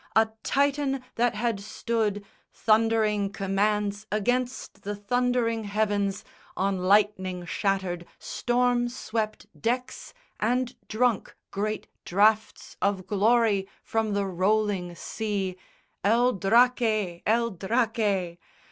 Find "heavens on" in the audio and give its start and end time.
5.65-6.79